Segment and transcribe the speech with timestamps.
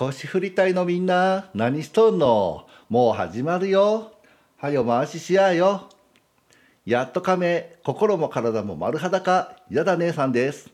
[0.00, 2.66] 腰振り隊のみんな、何しとんの？
[2.88, 4.12] もう始まるよ。
[4.56, 5.90] はよ回ししやよ。
[6.86, 10.70] やっと亀、心も体も丸裸、やだ姉さんです。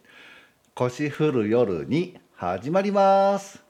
[0.77, 3.60] 腰振る夜に始まります。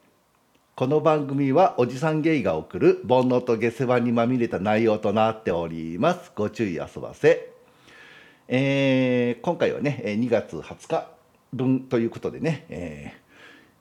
[0.74, 6.32] この番組はおじさんゲイが送る煩悩と下世話にまみれた内容となっております。
[6.36, 7.50] ご注意遊ばせ。
[8.48, 11.08] えー今回はね、2月20日
[11.54, 13.25] 分ということでね、えー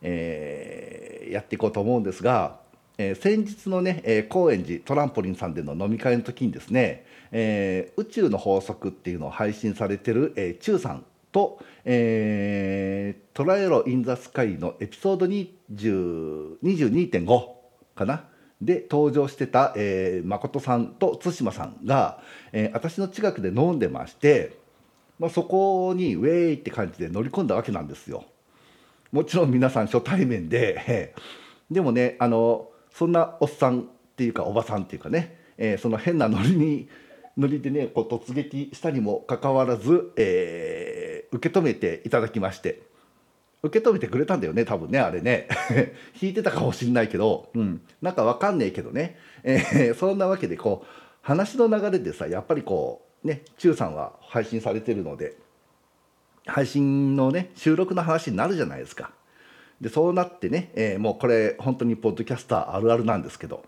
[0.01, 2.59] えーやっていこうと思うんですが、
[2.97, 17.47] えー先日のね、えー高円寺トランポリンさんでの飲み会の時にですね、えー宇宙の法則っていうのを配信されてる、えー、チューさんと、えートライロ・イン・ザ・スカイのエピソード20 22.5
[17.95, 18.25] かな？
[18.61, 22.21] で登場してた、えー誠さんと対馬さんが、
[22.53, 24.57] えー私の近くで飲んでまして、
[25.19, 28.25] まあ、そこにウェイって感じで乗り込んだわけなんですよ。
[29.15, 31.15] もちろん皆さん初対面で
[31.71, 33.83] でもねあのそんなおっさんっ
[34.17, 36.89] ていうかおばさんっていうかね、えーその変なノリに
[37.37, 42.81] ノリでねこう突撃したにもかかわらず、えー受け止めていただきまして
[43.63, 45.47] 受け止めてくれたんだよね多分ねあれね。
[46.21, 50.87] 弾いてたかもしんないけど、うん、なんかわかんねえけどね、えーそんなわけでこう
[51.21, 55.37] 話の流れでさやっぱりこうね中さんは配信されてるので
[56.45, 59.11] 配信のね収録の話になるじゃないですか。
[59.81, 63.65] でそうなってね、えーもうこれ本当にポッドキャスターあるあるなんですけど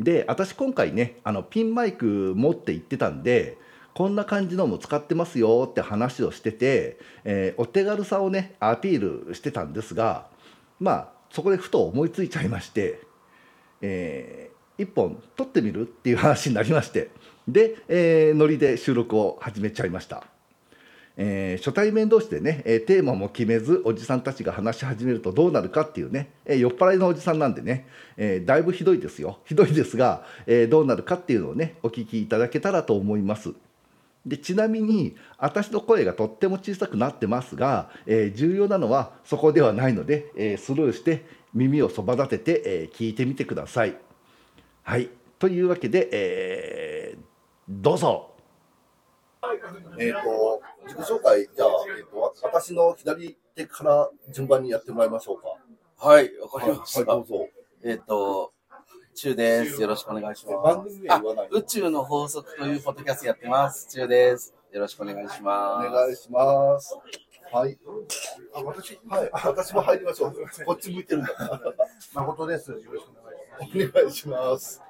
[0.00, 3.58] で私今回ねあのピンマイク持って行ってたんで
[3.94, 10.26] こんな感じのも使ってますよって話をしてて、えーお手軽さをねアピールしてたんですが
[10.80, 13.00] まあそこでふと思いついちゃいまして、
[13.80, 17.10] えー一本撮ってみるっていう話になりまして
[17.48, 20.37] で、えーノリで収録を始めちゃいました。
[21.20, 27.86] えー初対面同士でね、えテーマも決めずおじさんたちが話し始めるとどうなるかっていうね、え酔っ払いのおじさんなんでね、
[28.16, 33.52] えだいぶひどいですよひどいですが、えどうなるかっていうのをねお聞きいただけたらと思います。
[34.24, 43.96] でちなみに私の声がとっても小さくなってますが、えー重要なのはそこではないので、えースルーして耳をそば立てて、えー聞いてみてください。
[44.84, 47.28] はいというわけで、えー
[47.68, 48.30] どうぞ。
[49.98, 51.68] えっ、と、自己紹介、じゃあ、
[51.98, 55.48] えーと、わ私の左手から順番にやってもらいましょうか。
[55.98, 57.00] はい、わかりました。
[57.00, 57.48] はい、どうぞ。
[57.84, 58.52] えっ、と、
[59.14, 59.82] チュウです。
[59.82, 60.78] よろしくお願いし番ます。
[60.78, 63.88] あ組名言わない、宇宙の法則というポッドキャストやってます。
[63.88, 64.54] チュウです。
[64.72, 65.90] よろしくお願いしおます。
[65.90, 66.96] 願いします。
[67.52, 67.78] はい。
[68.54, 70.34] あ、私、はい、私も入りましょう。
[70.64, 71.30] こっち向いてるんだ。
[72.14, 72.70] 誠です。
[72.70, 74.87] よろしくお願いしお願いします。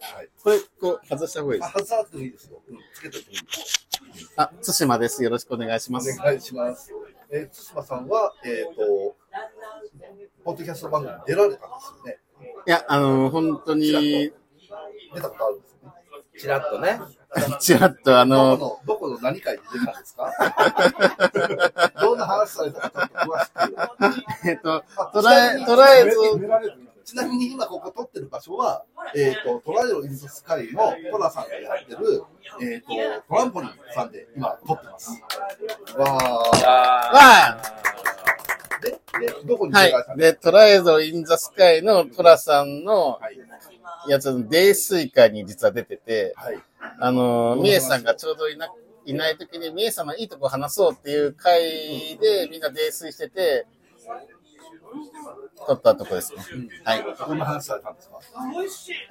[0.00, 0.28] はい。
[0.42, 1.72] これ、こう、外した方がいいであ、す。
[1.74, 2.62] 外さなくてもいいですよ。
[2.68, 4.32] うん、つけててもいいです。
[4.36, 5.22] あ、対馬です。
[5.24, 6.18] よろしくお願いします。
[6.20, 6.92] お願いします。
[7.30, 9.16] えー、対馬さんは、えっ、と、
[10.44, 12.18] ポッドキャスト番組に出られたんですよね。
[12.66, 13.90] いや、あの、本当に、
[15.14, 15.94] 出たことあるんですよね。
[16.38, 17.00] ちらっとね。
[17.60, 20.30] ちらっとあどこの、の、どこの何回で出たんですか？
[22.00, 23.44] どんな話されたか詳
[24.12, 24.48] しく。
[24.50, 26.16] えっと、あとらえ、とらえず、
[27.12, 32.24] ちなみに今ここ撮ってる場所は、えっ、と、トライロインズスカイのトラさんがやってる、
[32.62, 32.86] えっ、と、
[33.28, 35.10] トランポリンさんで今撮ってます。
[35.98, 36.66] わー。
[36.66, 37.62] あは
[38.80, 39.92] で、で、どこにはい。
[40.16, 43.38] で、トラエゾインザスカイのトラさんのはい。
[44.08, 46.58] やつの泥酔会に実は出てて、はい。
[46.98, 48.68] あの、みえさんがちょうどいな
[49.04, 53.66] いない時に、みえさんのいいとこ話そうっていう会でみんな泥酔してて、
[55.66, 56.42] 撮ったとこですね。
[56.84, 57.04] はい。
[57.04, 58.18] どんな話されたんですか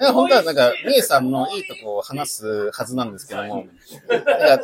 [0.02, 3.68] いや本当はなんか、みえさんのいいところを話すはずなんですけども、
[4.09, 4.59] なんか、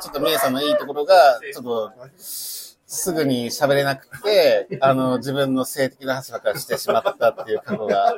[0.00, 1.92] ちょっとみえさんのいいところが、ちょっと、
[2.90, 8.14] すぐに喋れなくて、あの、自分の性的な話ばっかりしてしまったっていう過去が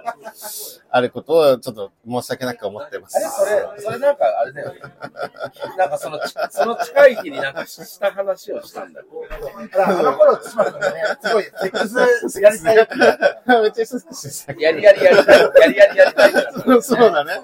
[0.92, 3.18] あることを、ちょっと申し訳なく思ってます。
[3.18, 4.80] れそれ、それなんかあれだよね。
[5.78, 9.06] なんかそのち、その近い日になんかした話をしたんだよ。
[9.86, 10.80] あの頃、つまりね、
[11.22, 12.76] すごい、セックスやりたい。
[13.62, 14.52] めっちゃセックスした。
[14.54, 15.40] やりやりやりたい。
[15.40, 16.82] やりやりやりたい。
[16.82, 17.40] そうだね。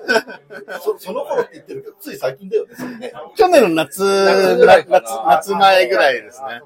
[0.83, 3.13] そその頃って言ってるけど、つい最近だよね。
[3.37, 6.63] 去年の夏、夏ぐらいかな夏、夏前ぐらいですね。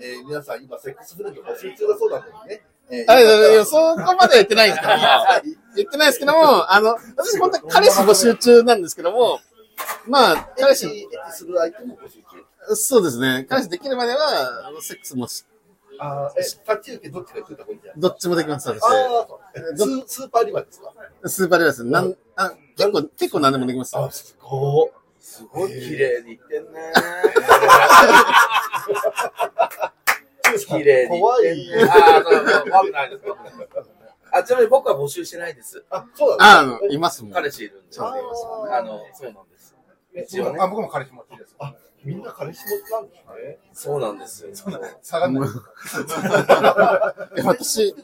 [0.00, 2.62] え皆さん今、セックスフレンド募集中だそうなのにね。
[2.90, 5.02] えーあいやいやそこまでは言ってないんですけども、
[5.76, 9.40] 言ってないですけども、あの、私本当に彼氏募集中なんですけども、
[10.06, 12.24] まあ、彼氏、する相手も募集中。
[12.74, 15.44] そうですね、彼氏できるまでは、あのセックスもし、
[16.00, 18.00] あーえ、タッチ受けどっちか言ってた方がいいんじゃない？
[18.00, 18.82] どっちもできます、私。
[18.84, 19.26] あ
[19.76, 20.92] スースーパーリバーですか？
[21.28, 21.84] スーパーレバーです。
[21.84, 23.96] なん、あ、結構、結構何でもできます。
[23.98, 24.90] あ、すごい。
[25.20, 26.92] すごい綺麗に言ってんね。
[30.66, 31.48] 綺麗に言怖い。
[31.88, 33.22] ああ、そうそう、怖くないです。
[34.30, 35.84] あ、ちなみに僕は募集してないです。
[35.90, 37.32] あ、そうあ、だあの、いますもん。
[37.32, 37.92] 彼氏いるんで。
[37.92, 39.74] ちゃんといますあの、そうなんです。
[40.34, 40.68] 一応ねあ、。
[40.68, 41.54] 僕も彼氏持ちです。
[41.58, 41.74] あ、
[42.04, 43.58] みんな彼氏持ちなんですね。
[43.72, 44.50] そうなんですよ。
[45.02, 45.48] 下がんない。
[47.36, 47.94] え私、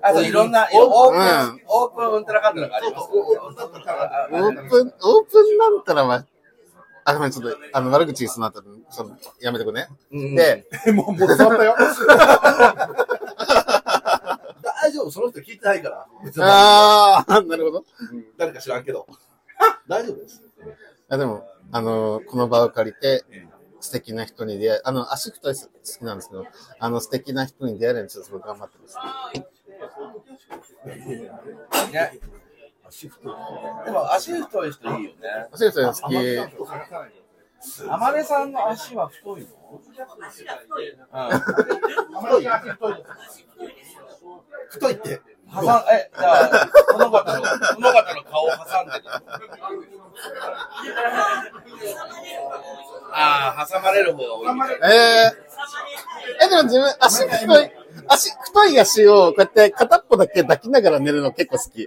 [0.00, 3.08] あといろんな、 オープうんン、オープンウントラカントラがあります。
[3.12, 6.24] オープン、オープンなんたらは、
[7.04, 9.88] あ、ごめん、ちょっと、あの、悪口そうになったら、ちょっと、やめてくね。
[10.12, 11.76] うんで、 もう、もう伝わったよ。
[14.82, 16.06] 大丈夫、その人聞いてないから。
[16.40, 17.84] あー、なるほど。
[18.12, 19.06] うん誰か知らんけど。
[19.88, 20.42] 大丈夫です。
[21.08, 23.24] あでも、あの、この場を借りて、
[23.80, 26.46] 素敵な人に出会い、あの、足太い好きなんですけど、
[26.78, 28.96] あの、素敵な人に出会えるようにちょっとすごい頑張ってます。
[32.92, 33.08] ね。
[33.84, 35.16] でも足太い人いいよね。
[35.52, 36.14] 足太いの好き。
[36.14, 36.40] 天
[37.88, 39.48] 音さんの足は太いの？
[44.68, 45.14] 太いって。
[45.14, 45.22] うん。
[45.54, 49.04] 挟ん、え、じゃあ、この方の、この方の顔を挟んでる。
[53.12, 54.76] ああ、挟まれる方が多いみたい。
[54.92, 57.70] えー、え、でも自分、足太い、
[58.08, 61.86] 足、太い足を、こうやって片っぽだけ抱きながら寝るの結構好き。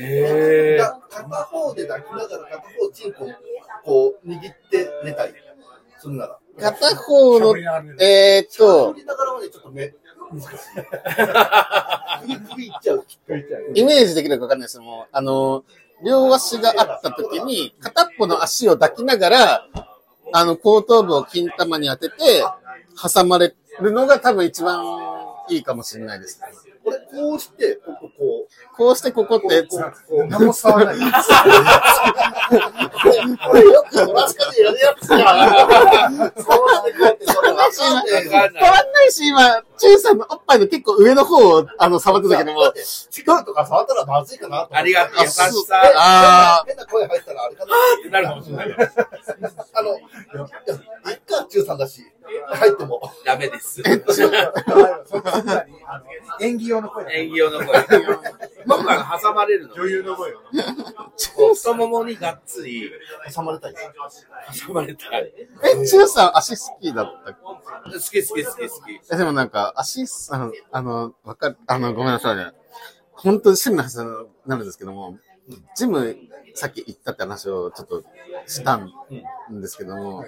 [0.00, 3.26] えだ片方で抱きながら片方チンコ
[3.84, 4.40] こう握っ
[4.70, 5.34] て寝たい。
[5.98, 6.38] それなら。
[6.60, 7.56] 片方の、
[8.00, 9.94] えーっと振、りながらはね、ちょっと目、
[10.30, 10.48] 難しい。
[12.22, 13.04] 首、首いっちゃう。
[13.26, 13.62] 首いっちゃう。
[13.74, 15.64] イメージできるかわかんないですけども、あの、
[16.04, 19.66] 両足があった時に、片っぽの足を抱きながら、
[20.32, 22.44] あの、後頭部を金玉に当てて、
[23.00, 24.84] 挟まれるのが多分一番
[25.48, 26.40] いいかもしれないです。
[26.88, 31.12] これ、こうして、ここ、ここうしてここっう、て、こう、こう、何も伝わらない。
[32.48, 35.18] これよくトラスカでやるやつや。
[36.36, 38.32] そうなんでこうやって、それわかんねえよ。
[38.32, 42.80] わかんない変わんないし、今、チューさんのおっぱいの結構上の方を、あの、触ってたけどもだっ、て
[43.10, 45.82] 力とか触ったらまずいかなとありがとう、優しさ。
[45.96, 48.66] あ変な声入ったらあれかなってなるかもしれない。
[49.74, 52.02] あの、いっか、中さんだし、
[52.46, 53.00] 入っても。
[53.24, 53.82] ダメです。
[56.40, 57.12] 演技用の声だ。
[57.12, 57.66] 演技用の声。
[58.66, 59.74] 僕は挟まれるの。
[59.74, 60.40] 女優の声よ。
[61.54, 62.90] 太ももにがっつり
[63.34, 63.74] 挟まれたい。
[64.66, 65.32] 挟まれたい。
[65.64, 67.32] え、チューさん足好きだった？
[67.32, 69.00] 好き好き好き好き。
[69.10, 72.52] え、でもなんか、足さん、あの、わかる、あの、ごめんなさいね。
[73.12, 75.18] 本当に趣味の話になるんですけども、
[75.74, 76.16] ジム、
[76.54, 78.04] さっき行ったって話をちょっと
[78.46, 78.90] したん
[79.50, 80.24] ですけども、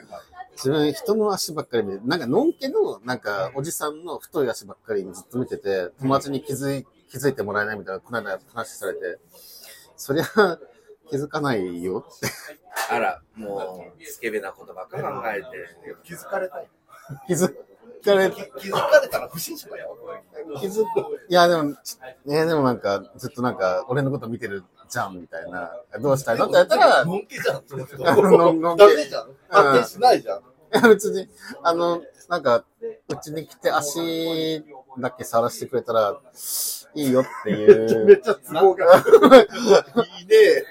[0.61, 9.19] 自分人の足ばっかり見て、なんか、のんけの、なんか、おじさんの太い足ばっかりずっと見てて、友達に気づい、気づいてもらえないみたいな、この間話されて、
[9.97, 10.25] そりゃ、
[11.09, 12.27] 気づかないよって。
[12.93, 15.47] あら、もう、スケベなことばっか考えて。
[16.05, 16.69] 気づかれたい。
[17.27, 17.49] 気づ
[18.05, 19.97] かれ、気気づかれたら不審者だよ。
[20.61, 21.27] 気づく。
[21.29, 21.75] いや、でも、
[22.27, 25.73] ね、でもなんか、ずっとなんか、俺のこと見てるじゃん、みたいな。
[26.01, 26.47] どうしたいの？
[26.47, 27.97] って言ったら、のんけじゃん、その人。
[28.03, 29.37] のんのんけダメじゃん。
[29.49, 30.43] 発展しないじゃん。
[30.88, 31.28] 別に、
[31.62, 32.64] あの、なんか、
[33.08, 34.64] うちに来て足
[34.99, 36.17] だけ触らせてくれたら、
[36.94, 38.05] いいよっていう。
[38.06, 38.99] めっちゃ都合が。
[38.99, 39.00] い
[40.22, 40.64] いね。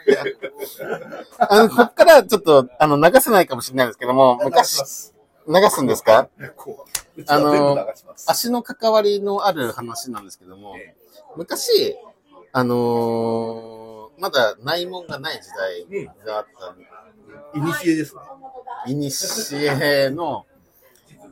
[1.40, 5.14] あの、こっからちょっと、あの、流せないかもしれないですけども、昔。
[5.48, 6.30] 流すんですか？
[7.18, 8.26] うちは全部流します。
[8.30, 10.76] 足の関わりのある話なんですけども、
[11.36, 11.98] 昔、
[12.52, 15.50] あのーまだ内門がない時
[15.88, 16.46] 代があっ
[17.54, 18.22] たいにしえですね。
[18.88, 20.46] いにしえの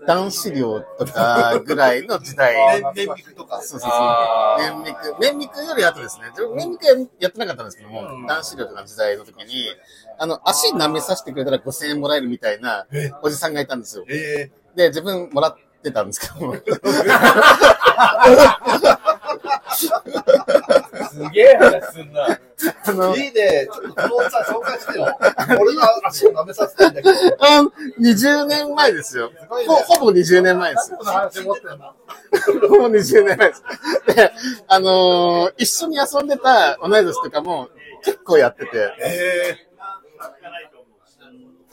[0.05, 2.81] 男子寮とかぐらいの時代。
[2.95, 3.61] 年年とか。
[3.61, 4.55] そうそうそうあ。
[4.57, 4.95] 綿密。
[5.19, 6.31] 綿密より後ですね。
[6.55, 9.65] 綿密はやってなかったんですけども、男子寮とかの時代の時に、
[10.17, 13.11] あの、足舐めさせてくれたら5000円もらえるみたいなえ？
[13.21, 14.05] おじさんがいたんですよ。
[14.07, 16.55] えで、自分もらってたんですけども。
[21.17, 22.25] すげえ話すんな。
[22.25, 22.39] あ
[22.89, 23.67] えの、いいね。
[23.71, 25.17] ちょっとこのさん紹介してよ。
[25.59, 27.15] 俺が足を舐めさせたいんだけど。
[27.39, 29.31] あの20年前ですよ。
[29.67, 30.95] ほほぼ20年前です。
[30.95, 31.95] この話持ってるな。
[32.69, 33.63] ほぼ20年前です。
[34.15, 34.31] で、
[34.67, 37.69] あのー一緒に遊んでた同い年とかも
[38.03, 39.67] 結構やってて、え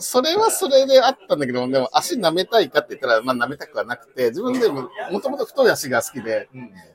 [0.04, 6.48] それはそれであったんだけど、でも足舐めたいかって言ったら、まあ舐めたくはなくて、自分でももともと太い足が好きで、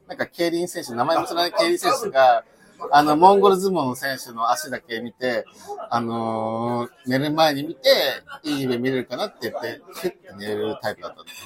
[0.08, 2.44] なんか競輪選手、名前も知らない競輪選手が、
[2.92, 5.46] あの、モンゴル相撲の選手の足だけ見て、
[5.90, 7.90] あのー寝る前に見て、
[8.44, 11.44] いい夢見れるかなって言って、ふって寝るタイプだったんです。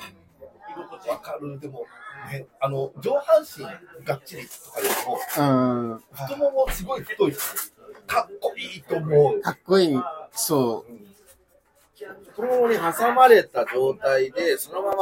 [1.08, 1.60] ー、わかる。
[1.60, 1.86] でも、
[2.32, 3.64] ね、あの、上半身
[4.06, 4.88] がっちりとかよ
[5.38, 6.04] りも、うん。
[6.12, 7.40] 太ももすごい太い人
[8.06, 9.42] かっこいいと思う。
[9.42, 10.02] かっこいい。
[10.32, 11.13] そう。
[12.30, 14.96] 太ももに挟まれた状態で、そのまま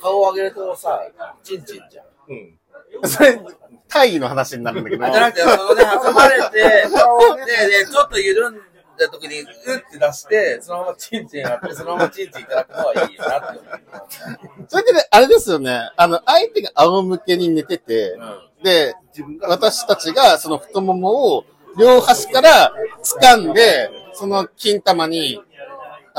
[0.00, 1.00] 顔を上げるとさ、
[1.42, 2.06] チンチンじゃん。
[2.28, 3.08] うん。
[3.08, 3.40] それ、
[3.88, 5.04] 大義の話になるんだけど。
[5.04, 6.64] あじゃなくて、そのね、挟まれて、で、
[7.84, 9.46] で、ちょっと緩んだ時に、うっ
[9.90, 13.60] て出して、そのままチンチンやって、そのままチンチンいただくのはいいなって。
[14.68, 15.90] それでね、あれですよね。
[15.96, 18.16] あの、相手が仰向けに寝てて、
[18.62, 18.94] で、
[19.42, 21.44] 私たちがその太ももを
[21.78, 25.40] 両端から掴んで、その金玉に、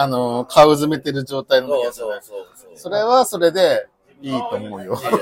[0.01, 2.71] あの、顔を詰めてる状態の時そうそうそうそう。
[2.75, 3.87] それはそれで
[4.21, 4.95] いいと思うよ。
[4.97, 5.19] 正常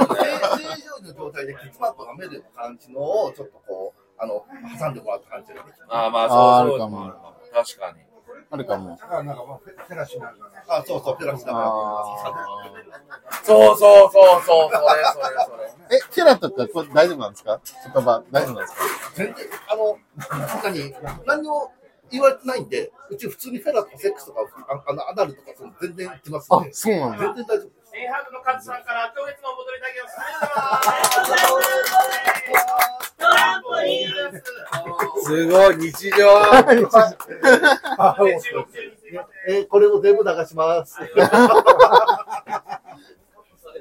[1.05, 4.45] の状態でちょっとこう、あの、
[4.79, 5.85] 挟んでもらった感じができる。
[5.89, 6.51] ああ、まあ、そうそう。
[6.51, 7.11] あるかも
[7.53, 7.99] 確かに。
[8.51, 8.97] あるかも。
[8.99, 11.65] だからなんかまあ、そうそう、ペラシだから。
[13.43, 14.79] そうそうそうそう、それ
[15.13, 15.97] それそれ。
[15.97, 17.59] え、フェラとかこれ大丈夫なんですか？
[17.93, 18.81] 言葉大丈夫なんですか？
[19.15, 19.35] 全然、
[19.67, 19.97] あの、
[20.47, 20.93] 中に、
[21.25, 21.71] 何も
[22.11, 27.17] 言われてないんで、うち普通にフェラとかセックスとか、ああのアナルとか、その全然言ってますあんで、、そうなんだ。
[27.19, 27.79] 全然大丈夫です。
[28.31, 30.15] のカズさんから今月のお戻りだけをす。
[35.25, 35.47] す。
[35.47, 36.29] ごい、日常。
[37.97, 38.15] あ、
[39.47, 40.97] えーこれを全部流します。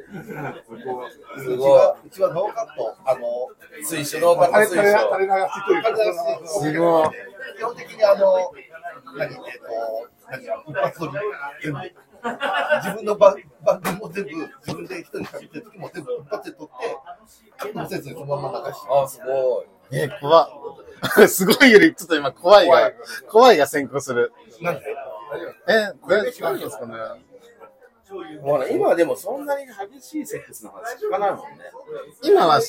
[0.09, 1.81] すごい。
[2.07, 3.49] うちはノーカット、あの、
[3.83, 5.19] 水晶の方水垂れ垂れ垂。
[5.19, 6.49] れ流しというか。
[6.49, 7.11] すごい。
[7.59, 8.53] 基本的にあの、
[9.17, 11.13] 何、えっ、と、何、一発撮り、
[11.63, 11.79] 全部。
[12.83, 16.69] 自分の番番組も全部、自分で一人喋ってる時も全部一発で撮っ
[17.63, 18.89] て、乗せずにそのまま流して。
[18.91, 19.67] あ、すごい。
[19.93, 20.49] え、怖。
[21.29, 22.93] すごいより、ちょっと今怖いが、
[23.29, 24.33] 怖いが先行する。
[24.61, 24.83] なんで
[25.69, 26.95] え、これ、何ですかね。
[28.43, 31.65] ほら、今でもそんなに激しいセックスの話聞かないもんね。
[32.23, 32.65] 今は、ね、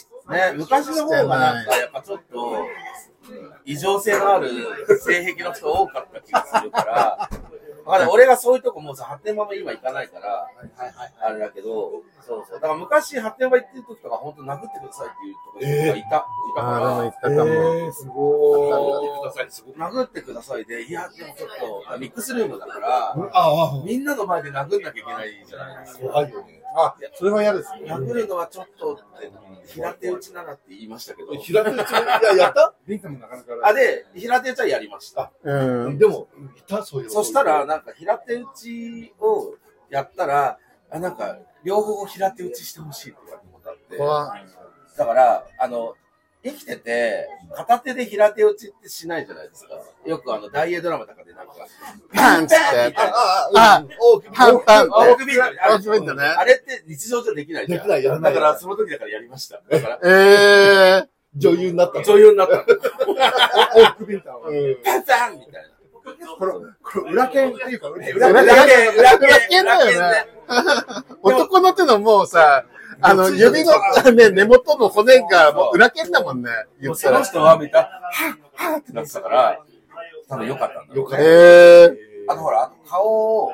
[0.55, 2.65] 昔の方がなんか、やっぱちょっと、
[3.65, 4.50] 異常性のある
[5.00, 7.29] 性癖の人多かった気がするから、
[8.12, 10.48] 俺がそういうとこもうさ、発展場も今行かないから、
[11.22, 12.60] あれだけど、そうそう。
[12.60, 16.08] だから昔発展場行ってる時とか、本当殴ってくださいっていうところがいた。
[16.08, 16.10] い
[16.55, 17.51] たああ、でもか言ったかも。
[17.51, 21.50] えー、すごら、殴ってくださいで、いや、でもちょっ
[21.93, 26.01] と、ミックスルームだから、ああ、みんなの前で殴んなきゃいけないじゃないですか。
[26.01, 26.58] 怖いよね。
[26.75, 27.81] あ、それは嫌ですね。
[27.93, 29.31] 殴るのはちょっとって、
[29.73, 32.73] 平手打ちならって言いましたけど、平手打ち、いや、 やった？
[32.88, 33.53] リンクもなかなか。
[33.63, 35.31] あ、で、平手打ちはやりました。
[35.43, 35.97] うん。
[35.97, 37.09] でも、いた、そういう。
[37.09, 39.55] そしたら、、なんか平手打ちを
[39.89, 40.57] やったら、
[40.91, 43.77] あなんか、両方平手打ちしてほしいって言われたことあっ
[44.88, 44.97] て。
[44.97, 45.95] だから、あの、
[46.41, 49.75] 生きてて、片手で平手打ちってしないじゃないですか。
[50.05, 51.53] よくあの、大英ドラマとかでなんか、
[52.13, 52.96] パンツって。
[52.98, 54.29] あ、あ、ああ、大きい。
[54.34, 54.89] パンパンって。
[54.91, 57.79] 大首ビートねあれって日常じゃできないじゃん。
[57.79, 59.62] できないやらないだから、その時だからやりました。
[59.69, 62.01] だから、ええ女優になった。
[62.03, 62.62] 女優になったの。
[62.62, 64.50] オークビンターは。
[64.84, 65.69] パンパンみたいな。
[66.38, 68.46] これ、これ裏剣っていうか、裏剣、裏
[69.48, 70.25] 剣だよね
[71.22, 72.65] 男の手のもうさ、
[73.01, 73.73] あの、指の、
[74.13, 76.49] ね、根元の骨がもう裏剣だもんね。
[76.81, 77.23] 言ったら。
[77.23, 79.63] その人は見た、はっ、はっってなってたから、
[80.27, 81.23] 多分良かったんだろうねよかった。
[81.23, 81.27] え
[81.83, 83.53] えあとほら、あと顔を、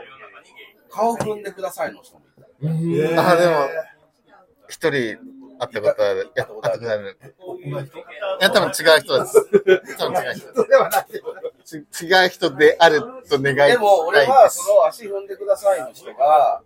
[0.90, 2.22] 顔踏んでくださいの人も
[2.62, 3.32] いた。
[3.32, 3.54] あ、でも、
[4.68, 6.32] 一人会ったことある。
[6.36, 7.18] やったことある。
[8.42, 9.98] いや、多分違う人です。
[9.98, 10.68] 多分違う人。
[10.68, 11.06] ではない。
[11.64, 14.50] ち 違う人であると願いたいでも俺は。
[14.50, 16.62] その足踏んでくださいの人が、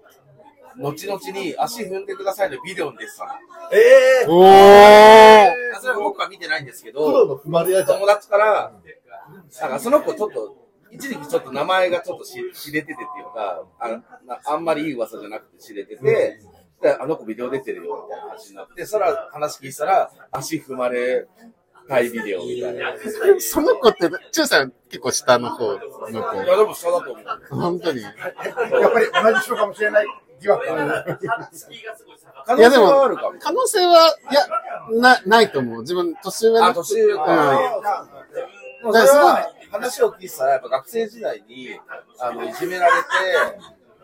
[0.77, 3.31] 後々に足踏んでくださいのビデオに出てたの。
[3.71, 3.77] え
[4.23, 8.07] えおーあそれは僕は見てないんですけど、の踏まれ屋じゃん友。
[8.07, 8.71] 達から、
[9.61, 10.55] なんかその子ちょっと、
[10.91, 13.89] 一時期ちょっと名前がちょっとし知れててっていうか、あ
[14.25, 16.39] なあんまりいい噂じゃなくて知れてて、
[16.81, 21.27] であの子ビデオ出てるよみたいな話になって、それは話聞いたら、足踏まれ
[21.87, 22.93] たいビデオみたいな。
[22.93, 26.07] いその子って、チューさん結構下の方の子。
[26.37, 27.25] や、でも下だと思う。
[27.51, 28.01] 本当に。
[28.01, 28.13] やっ
[28.91, 30.07] ぱり同じ人かもしれない
[30.41, 31.19] 疑惑がある。
[32.57, 32.89] いやでも。
[33.39, 34.47] 可能性は、いや、
[34.99, 35.81] な、ないと思う。
[35.81, 38.09] 自分、年上のあ、年上か。
[38.81, 41.79] でもそれは話を聞いてたら、やっぱ学生時代に、
[42.19, 43.07] あの、いじめられて、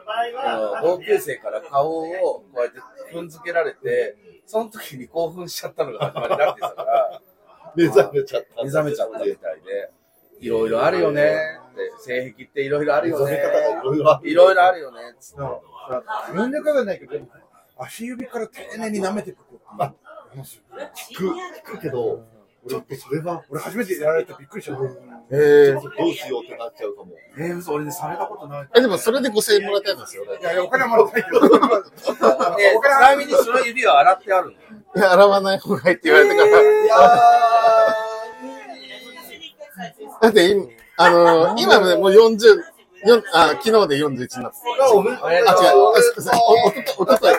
[0.07, 2.79] あの同級生から顔をこうやって
[3.15, 4.15] 踏んづけられて、
[4.45, 7.21] その時に興奮しちゃったのが始まりだってたから、
[7.75, 8.63] 目覚めちゃった。
[8.63, 9.91] 目覚めちゃったみたいで、
[10.39, 11.35] いろいろあるよね
[11.71, 13.41] って、性癖っていろいろあるよね
[13.81, 14.29] いろいろある。
[14.29, 15.41] いろいろあるよねっつって
[16.33, 17.13] みんなからないけど、
[17.77, 19.93] 足指から丁寧に舐めていくことあ
[20.31, 20.61] 話
[21.11, 21.35] 聞く、
[21.71, 22.23] 聞くけど、
[22.67, 24.77] ちょっとそれは、俺初めてやられてびっくりした。
[25.31, 27.11] えどうしようってなっちゃうかも。
[27.37, 28.67] えー、嘘、俺ね、されたことない。
[28.75, 30.23] え、でもそれで5000円もらったんですよ。
[30.23, 31.45] いやいや、お金はもらってないけど。
[32.59, 34.55] えちなみにその指は洗ってあるのい
[34.99, 36.51] や、洗わない方がいいって言われたから。
[40.21, 40.65] だって今、
[40.97, 42.63] あのー今ね、もう40、
[43.05, 44.57] よんあ、昨日で41になった。
[44.83, 45.77] あ、違う。
[45.77, 45.93] お、お
[46.71, 47.35] とと、おととい。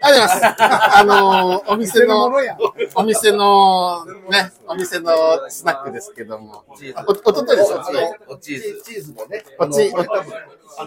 [0.00, 0.62] ありがとうございます。
[0.98, 2.26] あのー、お店の。
[2.94, 5.10] お店の、ね、お店の
[5.48, 6.64] スナックですけども。
[6.94, 7.96] あお、おとといです、おととい。
[8.28, 8.82] おチーズ。
[8.84, 9.44] チーズもね。
[9.58, 10.32] おチあのこれ多分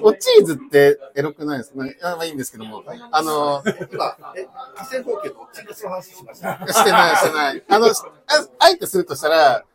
[0.02, 2.84] おチーズってエロくないですかあまあいいんですけども。
[3.12, 6.68] あのー、今、え、火星方形とチーズの話しました。
[6.68, 7.64] してない、してない。
[7.68, 7.92] あの、あ
[8.60, 9.66] あえてするとしたら、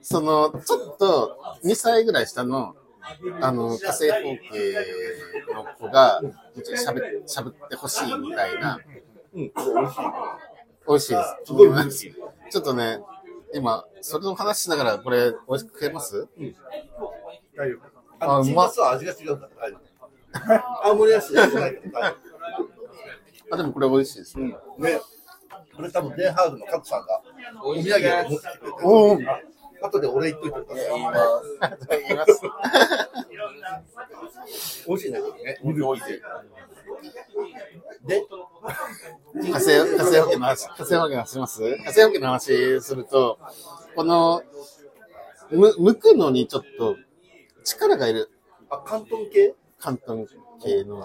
[0.00, 2.76] その、ちょっと、2歳ぐらい下の、
[3.40, 4.74] あの、火星方形
[5.54, 6.20] の子が、
[6.74, 8.78] しゃべ、しゃべってほしいみたいな。
[9.34, 10.02] うん、美味しい。
[10.86, 11.36] 美味しいです。
[11.44, 12.14] すごい美味しい。
[12.50, 13.00] ちょっとね、
[13.52, 16.28] 今、それの話しながら、これ、美味しく食えます？
[17.56, 17.80] 大丈夫。
[18.20, 19.84] あうまーズは味が違うから大丈夫。
[20.88, 21.48] 青森はしない
[23.50, 24.36] あ、でもこれ美味しいです。
[24.38, 24.42] 夫。
[24.42, 24.48] うん。
[24.50, 24.56] ね。
[25.76, 27.20] これ多分、デンハーグのカツさんが
[27.62, 29.53] お土産で持ってくれてる。
[29.84, 30.88] 後でお礼言っといてください。
[32.08, 32.40] 言います。
[34.88, 35.60] 美味しいね、これね。
[35.62, 36.22] 美味しい。
[38.06, 38.22] で、
[39.42, 41.60] 火星、火星保険の話、火星保険の話します？
[41.62, 43.38] 火星保険の話すると、
[43.94, 44.42] この、
[45.50, 46.96] む、剥くのにちょっと
[47.64, 48.30] 力がいる。
[48.70, 49.54] あ、関東系？
[49.78, 50.26] 関東
[50.62, 51.02] 系の。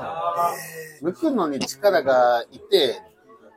[1.02, 3.02] 剥くのに力がいて、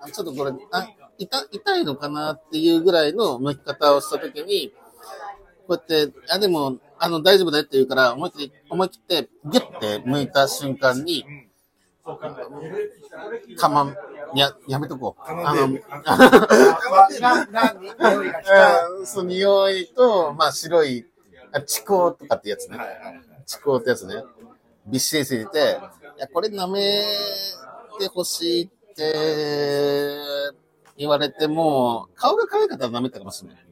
[0.00, 0.88] あちょっとこれ、あ、
[1.18, 4.72] 痛、痛いのかなっていうぐらいの剥き方をしたときに、
[5.66, 11.24] こうやって、あ、でも、あの、大丈夫だよって言うから、思い切って、思い切って、ギュッて剥いた瞬間に、
[13.56, 13.96] かまん、
[14.34, 15.22] や、やめとこう。
[15.26, 15.78] あの、
[19.04, 21.06] そう、匂いと、まあ、白い、
[21.52, 22.78] あ遅行とかってやつね。
[23.46, 24.22] 遅行ってやつね。
[24.86, 25.78] びっしりついてて、
[26.16, 27.04] いや、これ舐め
[27.98, 30.20] てほしいって
[30.96, 33.71] 言われても、顔が可愛かったら舐めたかもしれない。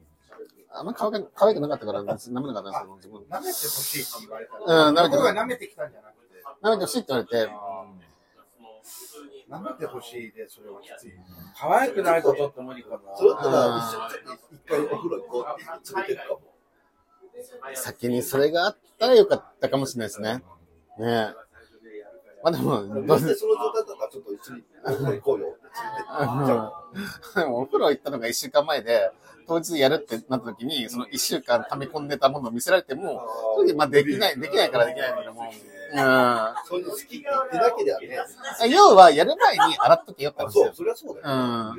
[0.80, 2.04] あんま顔が可愛くなかったから、舐
[2.40, 3.20] めなかったんですけど、自分。
[3.28, 4.56] 舐めてほしいって言われた。
[4.56, 7.52] うん、舐めて僕が舐めてきたんじゃなくて、舐めてほしいって言われて、
[9.50, 11.12] 舐めてほしいで、それはきつい。
[11.54, 13.14] 可愛くないとちょっと無理かな。
[13.14, 16.40] それだったら、一緒に一回お風呂行こうって連れてくかも。
[17.74, 20.34] 先にそれがあったらよかったかもしれないですね。
[20.34, 20.42] ね
[21.00, 21.34] え。
[22.42, 26.46] まあでも、どうどうしてその状態だったらちょっと一緒にお風呂行こうよって連れてって。
[26.46, 29.12] じゃあでもお風呂行ったのが一週間前で、
[29.46, 33.22] 当日やるってなった時に、その一週間溜め込んでたものを見せられても、
[33.56, 35.52] 正直まあできない、できないからできないんだけども、
[36.64, 38.18] そういうの好きって言ってなければね。
[38.64, 38.70] うん。
[38.70, 40.72] 要は、やる前に洗っとけよって話そう、よ。
[40.74, 41.36] それはそうだよ。
[41.36, 41.76] うん。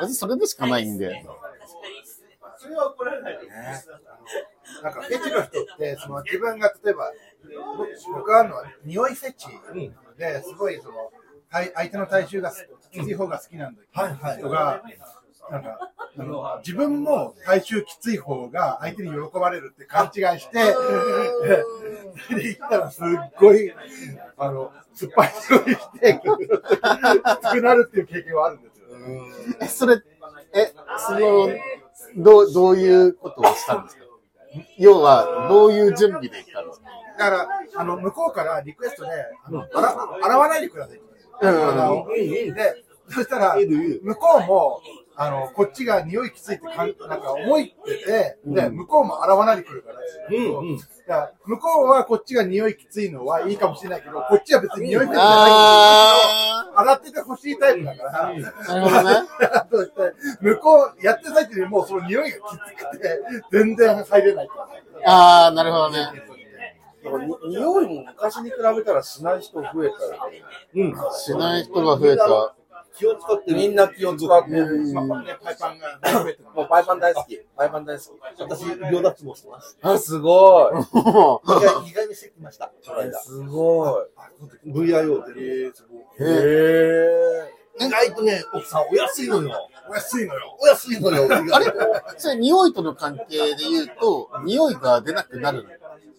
[0.00, 1.24] 別にそれでしかないんで。
[2.58, 3.48] それは怒られないよね。
[4.82, 7.12] なんかフェチの人って、その自分が例えば、
[8.12, 9.46] 僕はあるのは匂いフェチ
[10.18, 11.10] で、すごいその、
[11.48, 12.52] はい相手の体臭が
[12.92, 13.82] きつい方が好きなんだ
[14.36, 14.82] 人が、
[15.50, 20.58] なんか、あの自分も体臭きつい方が相手に喜ばれるって勘違いして、
[22.28, 23.06] それで行ったらすっ
[23.38, 23.72] ごい、
[24.38, 28.86] あの、酸っぱいそうにして、きつくなるっていう経験はあるんですよ。
[29.60, 30.02] え、それ、
[30.54, 30.72] え、
[31.06, 31.48] その、
[32.16, 34.04] どう、どういうことをしたんですか？
[34.78, 36.86] 要は、どういう準備で行ったんですか
[37.18, 39.10] だから、あの、向こうからリクエストで、
[39.44, 41.00] あの、洗洗わないでください。
[41.42, 42.54] うん。
[42.54, 44.80] で、そしたら、向こうも、
[45.22, 49.98] あの、こっちが匂いきついってかん、なんか思いってて、で、向こうも洗わないでくるから。
[50.30, 50.78] うんうん。
[50.78, 58.32] だから向こうはこっちが匂いきついのはいいかもしれないけど、こっちは別に匂いきついじゃないあ洗っててほしいタイプだから。
[58.32, 59.28] ー、 なるほどね。
[59.70, 63.20] そうして向こう、やってる最中にもうその匂いがきつくて、
[63.52, 64.54] 全然入れないか
[65.04, 65.46] ら。
[65.46, 65.98] あー、なるほどね。
[67.02, 70.42] でもに匂いも昔に比べたらしない人増えたよね。
[70.76, 70.94] うん。
[71.12, 72.54] しない人が増えた。
[73.00, 73.56] 気を使ってる。
[73.56, 74.50] みんな気を使って
[75.42, 75.98] パイパンが
[76.54, 77.38] もうパイパン大好き。
[77.56, 78.08] パイパン大好き。
[78.42, 79.78] 私、両脱毛してます。
[79.80, 80.74] あ、すごい。
[80.74, 82.70] 意外意外にしてきました。
[83.24, 84.02] すご
[84.66, 84.70] い。
[84.70, 85.40] VIO で。
[85.40, 85.72] へ
[87.80, 87.86] え。
[87.86, 89.70] 意外とね、奥さんお安いのよ。
[89.88, 90.56] お安いのよ。
[90.60, 91.26] お安いのよ。
[91.54, 91.72] あれ？
[92.18, 95.66] それ、匂いとの関係で言うと、匂いが出なくなる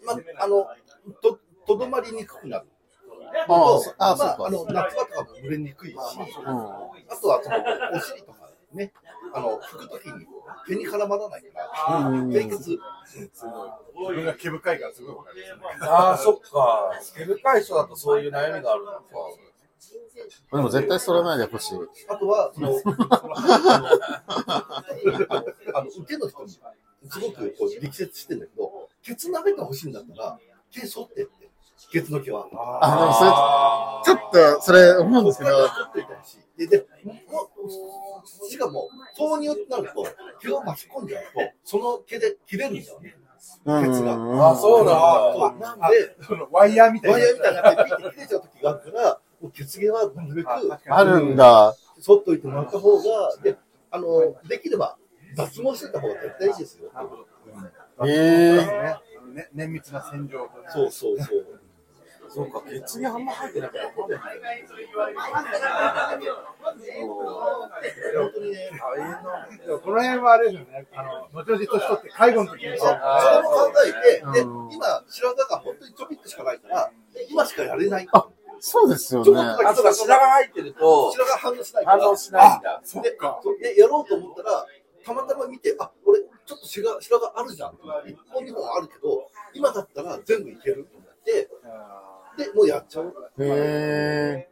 [0.03, 0.67] まあ、あの、
[1.21, 2.65] と、とどまりにくくなる。
[3.47, 6.01] あーそああ、そうあの、夏場とかも蒸れにくいし、か。
[6.03, 7.57] あとはその、
[7.97, 8.93] お尻とかね、
[9.33, 10.25] あの、拭くときに
[10.67, 11.47] 手に絡まらないか
[11.87, 12.79] ら、うん清潔。
[13.13, 13.45] 自
[14.13, 15.91] 分が毛深いからすごいわかる。
[15.91, 16.91] ああ、そっか。
[17.17, 19.01] 毛深い人だとそういう悩みがあるのか。
[20.53, 21.77] でも絶対それないでほしい。
[22.07, 22.69] あとは、その、
[25.73, 26.51] あの、受けの人に、
[27.09, 30.39] すごくこう力説してんだけど、ケツ舐めてほしいんだったら、
[30.71, 31.50] 手剃ってって、
[31.89, 32.47] ケツの毛は。
[32.81, 36.67] あ、でもそれ、ちょっと、それ思うんですけど、取っといてほしい。
[36.67, 37.13] で、で、も
[38.49, 40.07] しかも、豆乳ってなると、
[40.41, 41.29] 毛を巻き込んじゃうと、
[41.63, 43.15] その毛で切れるんだよね。
[43.15, 43.21] うん
[43.65, 44.51] 鉄が。
[44.51, 44.93] あ、そうだ。
[45.59, 46.15] なんで、
[46.51, 47.17] ワイヤーみたいな。
[47.17, 50.49] ワイヤーみたいになってピッて切れちゃう時があるから、もう血毛はなるべく
[50.89, 51.75] あるんだ。
[51.99, 53.03] 剃っといてもらった方が、
[53.43, 53.55] で、
[53.91, 54.97] あの、できれば
[55.35, 56.91] 脱毛してた方が絶対いいですよ。
[58.05, 58.55] へえ。
[58.55, 60.49] ねね綿密な洗浄。
[60.69, 61.60] そうそうそう。
[62.33, 64.41] そうか、血毛あんま入ってなくて分かんない。
[68.17, 68.71] 本当にね、
[69.83, 70.87] この辺はあれですよね。
[70.95, 72.77] あの、後々年取って介護の時に。
[72.77, 76.91] そうそれも考えて、で、今、白髪が本当にちょびっとしかないから、
[77.29, 78.07] 今しかやれない。
[78.59, 79.39] そうですよね。
[79.65, 81.99] あ、そうか、白髪入ってると、白髪反応しないから。
[82.01, 82.81] 反応しないんだ。
[82.83, 83.41] そっでか。
[83.59, 84.65] でやろうと思ったら、
[85.03, 87.01] たまたま見て、あ、俺、ちょっと白髪
[87.35, 87.77] あるじゃん。
[88.07, 91.49] 一本二本あるけど、今だったら全部いけると思って、
[92.37, 93.13] で、もうやっちゃう。
[93.39, 94.49] へえ。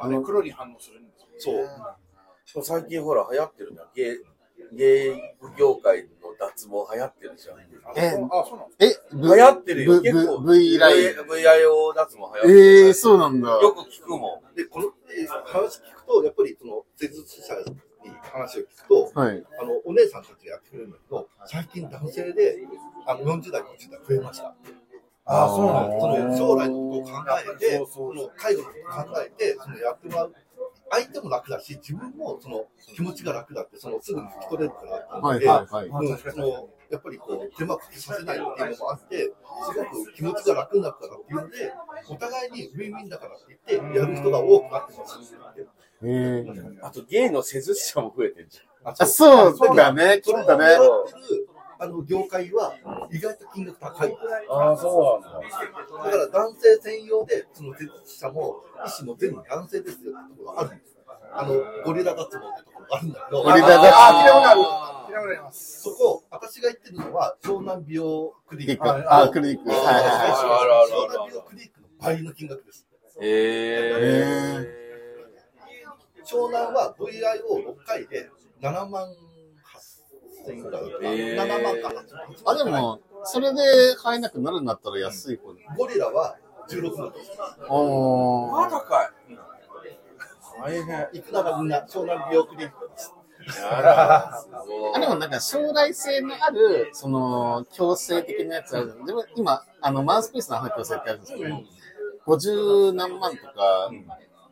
[0.00, 1.66] あれ黒に反応するんですよ。
[2.46, 2.64] そう。
[2.64, 3.86] 最近ほら流行ってるじゃん。
[3.94, 5.22] ゲイ、ゲイ
[5.58, 7.58] 業界の脱毛流行ってるじゃん。
[7.96, 9.92] え、あ、そうなんですえ、流行ってるよ。
[9.92, 10.40] ブ結構。
[10.42, 11.06] V- V ライン。
[11.08, 12.58] VIO 脱毛流行ってる。
[12.58, 13.48] ええ、そうなんだ。
[13.50, 14.54] よく聞くもん。
[14.54, 17.54] で、この、えー話聞くと、やっぱりその、施術者
[18.04, 19.44] に話を聞くと、はい。
[19.60, 22.58] あの、お姉さんたちがやってくれるんだけど、最近男性で、
[23.06, 24.54] あの、40代、50代増えました。
[25.28, 27.10] あそうなんだその将来のことを考
[27.54, 30.34] えて、その介護のことを考えて、そのやってもらう。
[30.90, 32.64] 相手も楽だし、自分もその
[32.94, 35.20] 気持ちが楽だって、そのすぐに拭き取れるから。
[35.20, 35.86] はいはいはい。
[35.88, 39.30] うんそのやっぱりこう手間かけさせないっていうのもあって、す
[39.78, 41.72] ごく気持ちが楽になるからっていうので、
[42.08, 45.18] お互いにウィンウィンだからって言って、やる人が多くなってます。
[46.02, 46.46] へえ。
[46.80, 50.22] あと、ゲイの施術者も増えてるじああ、そうだね。
[50.24, 50.78] それを聞いたね。
[51.80, 52.74] あの業界は
[53.12, 54.16] 意外と金額高い。
[54.50, 55.48] ああ、そうなんだ。
[56.04, 60.96] だから男性専用で、その施術者も医師も全部男性ですよってところがあるんです。
[61.32, 64.60] あの、ゴリラ脱毛ってところがあるんだけど、ゴリラ脱毛あ、聞いたことある。
[64.60, 65.82] 聞いたことあります。
[65.82, 68.88] そこ、私が言ってるのは湘南美容クリニック。
[68.88, 69.68] ああ、クリニック。
[69.68, 72.86] はいはいあるあるある湘南美容クリニックの倍の金額です。
[73.20, 74.66] え
[76.24, 79.08] 湘南は VIO6 回で7万
[80.48, 81.06] 8000円ぐらいだった。
[81.06, 81.92] へー7万か8
[82.44, 83.60] あ、万でも、それで
[84.02, 85.60] 入えなくなるんだったら安い方で。
[85.76, 86.36] ゴリラは
[86.68, 87.32] 16万です。
[87.32, 87.38] ー。
[87.38, 88.70] まおー。
[88.70, 89.08] だかい。
[90.60, 91.08] 大変。
[91.12, 93.14] 行くならみんな湘南美容クリニックです。
[93.62, 94.44] あ、
[95.00, 98.94] でもなんか将来性のある、その、強制的なやつある。
[99.06, 101.62] でも今、あの、マウスピースの話強制ってあるんですけど、
[102.26, 103.90] 50何万とか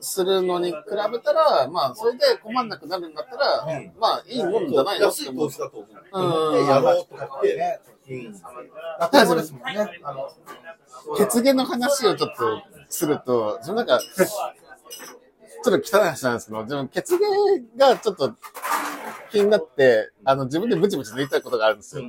[0.01, 0.77] するのに比
[1.13, 3.67] べたら、まあ、それで困んなくなるんだったら、
[3.99, 6.51] まあ、いいもんじゃないのって安い投資だと思う。
[6.57, 7.81] うんで、やろうと思って、ね。
[7.83, 7.97] うん
[9.11, 10.01] 脱毛ですもんね。
[10.03, 10.31] あの、
[11.17, 17.25] 血毛の話をちょっとすると、自分なんか、ちょっと汚い話なんですけど、自分血毛
[17.77, 18.35] がちょっと
[19.31, 22.05] 気になって、あの、自分でブチブチ抜いたことがあるんですよ。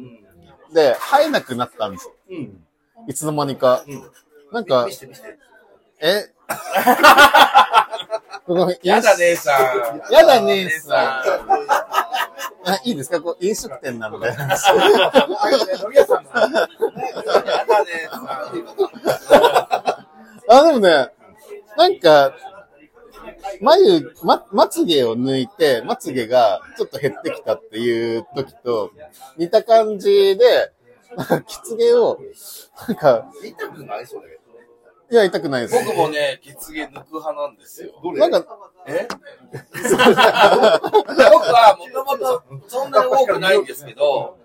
[0.74, 2.14] で、生えなくなったんですよ。
[2.30, 2.64] うん。
[3.08, 3.84] いつの間にか。
[4.52, 5.38] なんか見、して見して。
[6.00, 6.32] え？
[8.84, 9.62] やだ、姉さん。
[10.14, 10.98] やだ姉さん。
[12.70, 13.20] あいいですか？
[13.22, 14.26] こう飲食店なんで。
[14.28, 14.56] やだ、姉
[16.06, 16.26] さん。
[20.50, 21.12] あ、でもね、
[21.78, 22.34] なんか、
[23.62, 28.92] 眉、ま、まつげを抜いて、まつげがちょっと減ってきたっていう時と、
[29.38, 30.72] 似た感じで、
[31.16, 32.20] なんか、きつげを、
[32.88, 34.08] なんか、痛くない？
[34.08, 34.40] それ。
[35.10, 35.86] いや、痛くないです。
[35.86, 37.92] 僕もね、血毛抜く派なんですよ。
[38.04, 38.20] どれ？
[38.20, 38.46] なんか、
[38.88, 39.08] え？
[39.10, 39.24] 僕
[41.46, 44.38] はもともとそんなに多くないんですけど、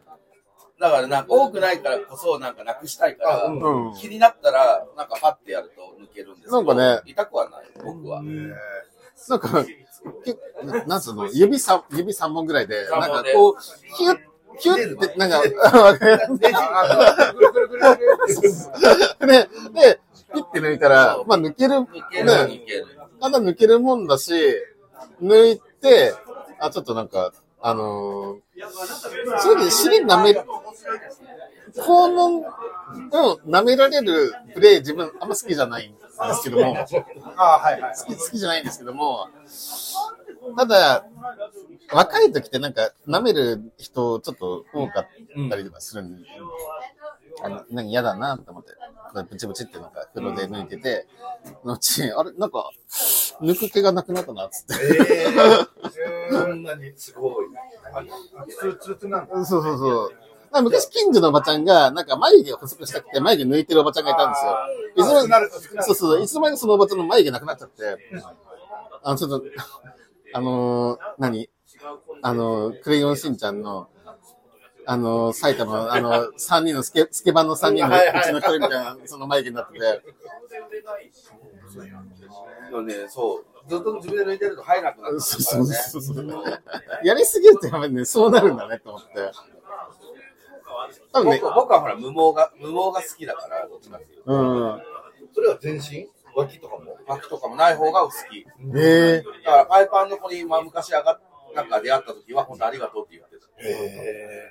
[0.81, 3.94] だからなんか多くないからこそなんかなくしたいから、うん。
[3.96, 8.22] 気になったらなんかパッてやると抜けるんですけど、なんかね痛くはない、僕は。
[9.29, 9.64] なんか、
[10.25, 13.55] けななんつうの、指三、指三本ぐらいで、なんかこう、
[13.96, 14.18] ヒュッ、
[14.59, 15.38] ヒュッって、なんか、
[15.79, 16.18] わかる。
[16.38, 18.07] ぐるぐるぐるぐ
[19.27, 19.48] るで、
[19.81, 20.01] で、
[20.33, 22.61] ピッて抜いたら、まあ抜ける、ね。
[23.21, 24.33] ただ抜けるもんだし、
[25.23, 26.14] 抜いて、
[26.59, 30.42] あ、ちょっとなんか、あのー、それで尻舐める、
[31.77, 35.99] 肛門を舐められるプレイ自分あんま好きじゃないんで
[36.35, 36.77] すけども、
[37.37, 37.95] あはいはい。
[37.97, 39.29] 好き好きじゃないんですけども、
[40.57, 41.05] ただ、
[41.92, 45.07] 若い時ってなんか舐める人ちょっと多かっ
[45.51, 46.29] たりとかするんで、
[47.42, 48.73] あのなんか嫌だなと思って、
[49.31, 51.07] ブチブチってなんか風呂で抜いてて、
[51.64, 52.71] のうち、あれ、なんか、
[53.40, 54.75] 抜く毛がなくなったな、つって。
[54.85, 57.47] えー、そんなにすごい。
[58.81, 59.45] ツルツなんだ。
[59.45, 60.12] そうそうそ
[60.55, 60.62] う。
[60.62, 64.57] 昔近所のおばちゃんが、なんか眉毛を細くしたくて眉毛抜いてるおばちゃんがいたんですよ。
[64.97, 67.99] いつの薄くなる薄くなるそうそう、いつの間にかそのおばちゃんの眉毛なくなっちゃって、
[69.03, 69.42] あの、ちょっと、
[70.35, 71.49] あのー何？
[72.23, 73.88] あのークレヨンしんちゃんの、
[74.87, 80.03] あの、埼玉の、あの、三人のスケ、スケバンの三人のうちの一人みたいな、その眉毛になってて、
[82.71, 83.45] でもね、そう。
[83.68, 85.88] ずっと自分で抜いてると入らなくなってそうくるからね。
[85.88, 86.61] そうそうそう。
[87.05, 89.09] やりすぎるとやっぱりね、そうなるんだねと思って。
[91.12, 94.33] 多分ね、僕僕はほら、無毛が、無毛が好きだから、どっちかっていうと。
[94.33, 94.83] うん。
[95.33, 96.09] それは全身？
[96.35, 96.99] 脇とかも？
[97.07, 98.45] 枠とかもない方が好き。
[98.77, 101.21] えだから、パイパンの子に、まあ、昔上がっ、
[101.55, 103.47] なんか出会った時は、本当ありがとうって言ってた。
[103.62, 104.51] へえ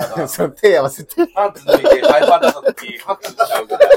[0.28, 1.26] その手合わせて。
[1.34, 3.90] パンツ脱いで、パイパン出した時、拍手しちゃうぐらい。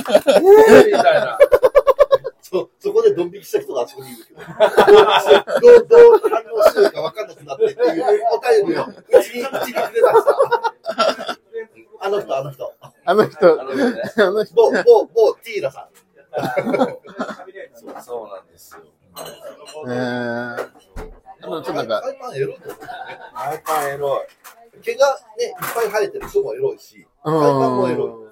[0.00, 1.38] えーみたいな。
[2.42, 4.40] そ、そこでドン引きした人があそこにいるけど。
[4.40, 4.46] ど
[5.68, 11.40] う、どう反応してるか分かんなくなってっていうお便りを、うちに、うちにくれた人。
[12.00, 12.72] あの人、あの人。
[13.04, 15.88] あの人、あのねあの人、某、某、某ティーラさん。
[17.74, 18.82] そうそうなんですよ。
[19.86, 20.56] えー、
[21.40, 22.78] でもちょっとなんか、パイパンエロいと思う。
[23.34, 24.59] パイパンエロい。
[24.80, 28.08] 毛がね、いっぱい生えてる人もエロいし、パイパンもエロい。
[28.08, 28.30] うん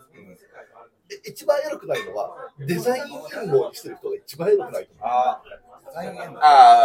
[1.08, 5.08] で一番エロくないのは、デザイン変更にしてる人が一番エロくないと思う。
[5.08, 5.40] あ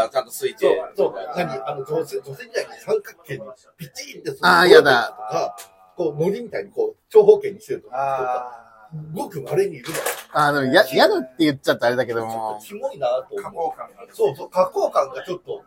[0.06, 0.66] あ、ちゃんとスイッチ。
[0.96, 1.62] そう、何？
[1.68, 3.44] あの、女性、女性みたいに三角形に
[3.76, 5.58] ピチンってするあーやだとか、
[5.98, 9.96] こう、糊みたいにこう、長方形にしてるとか、あごく稀にいるの。
[10.32, 13.72] あの、や、嫌だって言っちゃったあれだけども、キモいなと加思う。
[13.72, 14.08] 工感が。
[14.14, 15.66] そうそう、加工感がちょっと、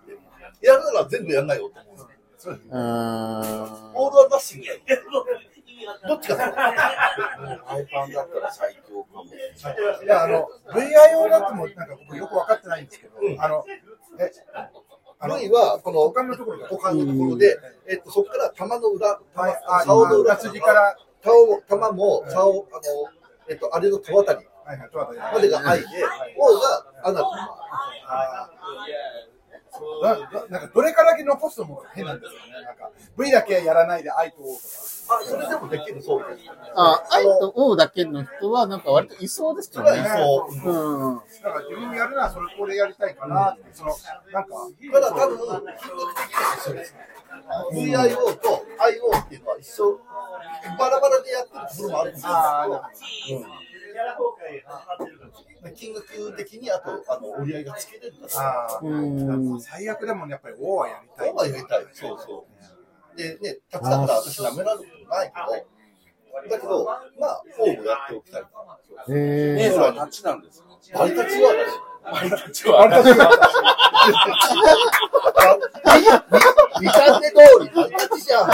[0.63, 2.09] やるなら全部やんないよと思う。
[2.45, 3.95] うーん。
[3.95, 4.81] オールはダッシングやる。
[6.09, 9.25] どっちかイパンだったら最強かも。
[9.25, 13.65] いや、あの、VIO だとも、なんか僕よく分かってないんですけど、あの、
[14.19, 14.33] え、
[15.43, 20.35] V は、この、他のところが、股間のところで、えっと、そこから玉の裏、玉あ、竿の裏。
[20.35, 20.97] 裏筋から、
[21.69, 22.83] 玉も、竿、あの、
[23.49, 24.47] えっと、あれの戸あたり
[25.33, 25.87] までが愛で、
[26.37, 27.31] 王がアナルの
[30.03, 32.65] なななんかどれからだけ残すのも変なんですよね。
[32.65, 35.19] なんか V だけやらないで愛と O とか。
[35.19, 36.51] あ、それでもできるそうです。
[36.75, 40.09] あ、愛と O だけの人は、なんか割といそうですそれはよね。
[40.09, 40.71] そう。
[40.71, 41.17] うん。
[41.17, 43.91] だから自分やるならそれこれやりたいかなって、その、
[44.33, 44.51] なんか、
[44.93, 46.95] ただ多分、金額的には一緒です。
[47.73, 50.01] VIO と IO っていうのは一緒、
[50.79, 52.27] バラバラでやってるところもあるんです
[53.33, 53.66] うん
[55.75, 59.61] 金額的にあと、あの、折り合いがつけれるから、あうーん。
[59.61, 61.31] 最悪でもやっぱり O はやりたい。
[61.31, 61.87] オーバーやりたい。
[61.93, 62.47] そうそ
[63.15, 63.17] う。
[63.17, 65.47] でね、たくさんから私舐められることないけど、
[66.51, 66.93] だけど、ま
[67.27, 68.43] あ、オーもやっておきたい。
[69.09, 71.53] へ姉さんはタッチなんですかバリ立ちは、
[72.13, 72.87] バリタッチは。
[76.81, 77.37] 見た目通
[78.15, 78.49] りじゃん。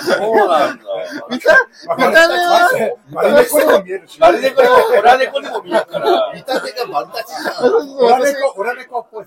[0.00, 0.84] そうなんだ。
[1.30, 4.18] 見た、見た目は、マリネコにも見えるし。
[4.20, 6.32] バリネコにも、オラネコにも見えるから。
[6.34, 7.72] 見た目がバリ立ちじゃん。
[7.96, 9.26] オラネコ、オラネコっぽい。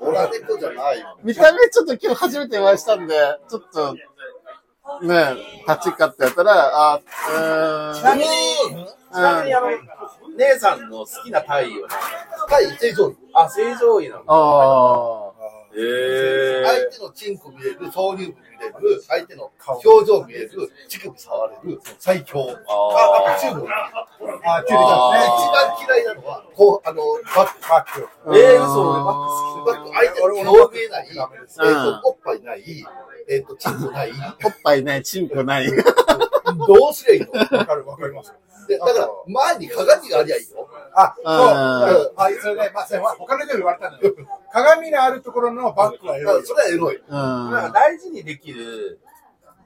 [0.00, 1.16] オラ猫じゃないよ。
[1.22, 3.14] 見た目ちょっと今日初めてお会いしたんで、
[3.48, 3.94] ちょっと、
[5.02, 5.36] ね
[5.68, 7.94] 立ちかってやったら、あ、うーん。
[7.94, 8.26] ちなみに、
[9.12, 9.68] ちなみにあの、
[10.36, 11.88] 姉さんの好きな体位は？
[12.50, 13.16] 何はい、正常位。
[13.34, 14.24] あ、正常位なの。
[14.26, 15.31] あ
[15.74, 20.50] へ相手のチンコ見れる、挿入部見れる、相手の表情見れる、
[20.88, 22.40] 乳首触れる、最強。
[22.68, 23.66] あ、あとチューブ。
[23.68, 27.02] あ、キュウリあだ一番嫌いなのは、こう、あの、
[27.34, 27.60] バック。
[27.68, 28.08] バック。
[28.30, 28.36] ー。
[28.36, 29.66] えー、嘘、俺バック好き。
[29.66, 32.86] バック、相手の顔見えない、えっうんと、おっぱいない、
[33.28, 34.12] えっと、チンコない。
[34.44, 35.66] おっぱいない、チンコない。
[36.54, 37.58] どうすりゃいいの？
[37.58, 38.34] わかる、わかります。
[38.68, 40.68] でだから、前に鏡がありゃいいよ。
[40.94, 41.26] あ、そう。
[41.26, 44.14] ああ、それで、まあ、それは他の人に言われたんだよ。
[44.52, 46.46] 鏡があるところのバックはエロいよ。
[46.46, 46.96] それはエロい。
[46.96, 47.10] うん。
[47.10, 49.00] なんか大事にできる、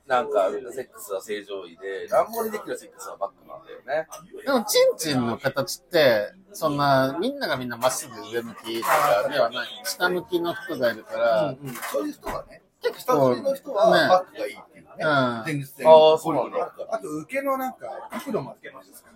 [0.07, 4.07] なんか、セックスは正常位で、乱暴にできるセックスはバックなんだよね。
[4.45, 9.69] でも、チンチンの形って、そんな、みんながみんなまっすぐ上向きとかではない。
[9.85, 11.57] 下向きの人がいるから、
[11.93, 14.57] そういう人はね、結構下取りの人はバックがいい
[14.97, 15.05] ね。
[15.05, 15.89] うん前立腺。
[15.89, 19.11] ああそうなんだあと、受けのなんか、角度もあるじゃないですか。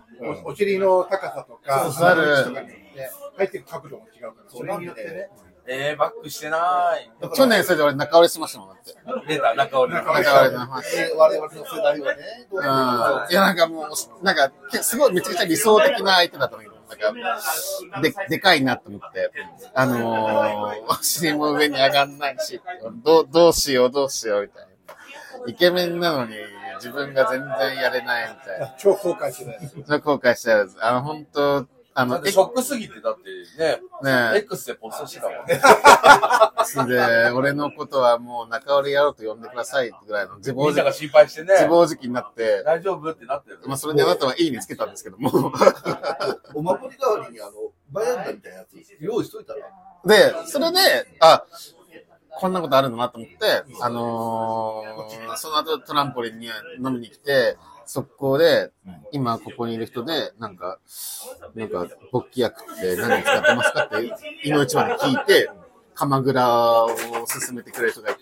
[0.45, 5.29] おお尻の高さとか、そうそうあるとかによって、入ってる角度も違うから、それによってね。
[5.67, 7.11] えー、バックしてない。
[7.35, 8.95] 去年それで俺仲折れしましたもん、だって。
[9.27, 9.97] 出た、中折り。
[9.97, 10.97] 中折り仲折れの話。
[10.97, 12.63] えー我々の世代はね、どううん。
[13.31, 16.75] いや、なんかもう、なんか、けすごいめちゃくちゃ理想的な相手だったんだけど、
[17.13, 19.31] なんか、で、でかいなと思って、
[19.73, 22.59] あのー、お尻も上に上がんないし、
[23.03, 24.70] どう、どうしよう、どうしよう、みたいな。
[25.47, 26.35] イケメンなのに、
[26.75, 28.75] 自分が全然やれないみたいな。
[28.77, 29.59] 超後悔してない。
[29.59, 30.69] ちょっと後悔してる。
[30.81, 33.81] あの、本当あの、ショックすぎて、だってね、
[34.33, 36.95] ね X でポストしてたもんね。
[36.95, 43.59] で、俺のことはもう中折りやろうと呼んでくださいってぐらいの自暴自みんなが心配してね、自暴自棄になって、大丈夫ってなってる。
[43.65, 45.29] まあそれであなたはいいにつけたんですけども。
[46.55, 47.51] お守り代わりに、あの、
[47.91, 49.59] バヤンダみたいなやつ用意しといたら。
[50.05, 50.79] で、それで、
[51.19, 51.43] あ、
[52.39, 52.97] こんなことあるの？
[52.97, 53.35] なと思って、
[53.81, 56.47] あのーその後トランポリンに
[56.83, 58.71] 飲みに来て、速攻で、
[59.11, 60.79] 今ここにいる人で、なんか、
[61.55, 64.13] なんか、勃起薬って何に使ってますかって、
[64.43, 65.49] 今の一番に聞いて、
[65.93, 66.87] 鎌倉を
[67.27, 68.21] 勧めてくれる人がいて、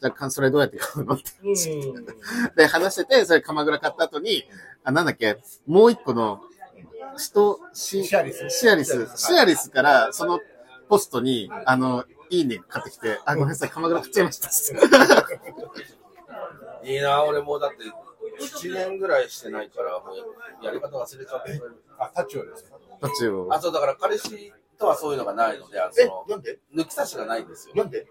[0.00, 1.14] じゃあ、それどうやって買うの？
[1.14, 1.24] って。
[2.56, 4.44] で、話してて、それ鎌倉買った後に、
[4.84, 6.40] あ、なんだっけ、もう一個の、
[7.16, 8.48] 人、シシアリス。
[8.50, 9.10] シアリス。
[9.16, 10.40] シアリスから、その
[10.88, 14.48] ポストに、あの、いいね買ってきて、あ、ごめんなさい、鎌倉買っちゃいました。
[16.82, 17.76] いいな、俺もうだって、
[18.44, 21.60] 7年ぐらいしてないから、もうやり方忘れちゃって。
[21.98, 22.78] あ、タチオですか？
[23.00, 23.48] どっちを。
[23.52, 26.58] あ、そう、だから彼氏とはそういうのがないので、あのなんで？
[26.74, 27.74] 抜き差しがないんですよ。
[27.74, 28.06] なんで？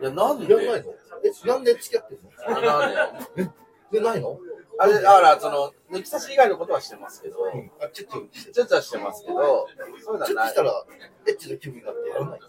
[0.00, 0.44] いや、なんで？
[0.52, 0.94] やらないの？
[1.24, 2.18] え、なんで付き合ってん
[2.54, 2.60] の？
[2.62, 2.90] なん
[3.34, 3.50] で
[3.92, 4.38] で、ないの？
[4.78, 7.70] あれ、だから、その、抜き差し以外のことはしてますけど、うん。
[7.80, 8.52] あ、チュッチュして。
[8.52, 9.68] ちょっとはしてますけど、
[10.04, 10.62] そういうのはないチュッチュした。
[10.64, 10.84] ら、
[11.28, 12.48] エッチな気分になってやらないなん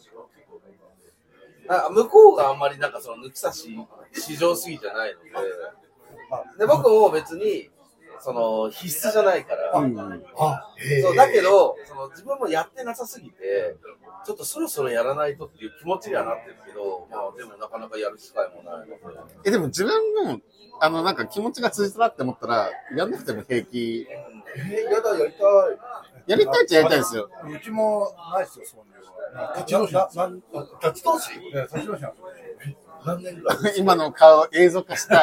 [1.68, 3.78] か向こうがあんまりなんかその抜き差し、
[4.14, 5.30] 市場すぎじゃないので、
[6.60, 7.70] で、僕も別に、
[8.20, 9.72] その、必須じゃないから、
[11.02, 13.76] そう、だけど、その自分もやってなさすぎて、
[14.26, 19.02] ちょっとそろそろやらないとっていう気持ちにはなってるけど、まあでもなかなかやる機会もないので。
[19.46, 19.94] え、でも自分
[20.26, 20.40] も、
[20.80, 24.08] あの、なんか気持ちが通じたなって思ったら、やんなくても平気。
[24.10, 25.40] えー、やだ、やりたい。
[26.28, 27.30] やりたいっちゃやりたいですよ。
[27.44, 29.54] うちもないですよ、そんなの。
[29.56, 32.78] 立ち同士な、なん、立ち同士いや、立ち同士なんですよ。
[33.06, 35.16] 何年ぐらい今の顔映像化した。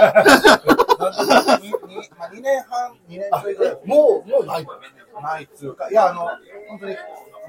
[1.61, 1.73] にに
[2.17, 3.75] まあ2年半、2年ちょいぐらい。
[3.85, 6.21] もう、もうないのないっつうか、いや、あの、
[6.69, 6.97] 本当に、